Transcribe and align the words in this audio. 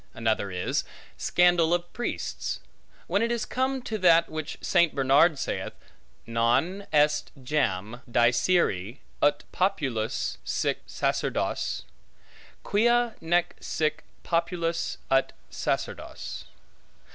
Another 0.15 0.49
is, 0.49 0.83
scandal 1.15 1.75
of 1.75 1.93
priests; 1.93 2.59
when 3.05 3.21
it 3.21 3.31
is 3.31 3.45
come 3.45 3.83
to 3.83 3.99
that 3.99 4.29
which 4.31 4.57
St. 4.59 4.95
Bernard 4.95 5.37
saith, 5.37 5.73
non 6.25 6.87
est 6.91 7.31
jam 7.43 8.01
dicere, 8.11 8.97
ut 9.21 9.43
populus 9.51 10.39
sic 10.43 10.83
sacerdos; 10.87 11.83
quia 12.63 13.13
nec 13.21 13.55
sic 13.59 14.03
populus 14.23 14.97
ut 15.11 15.33
sacerdos. 15.51 16.45